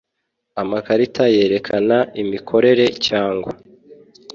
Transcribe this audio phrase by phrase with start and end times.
[0.61, 3.51] amakarita yerekana imikorere cyangwa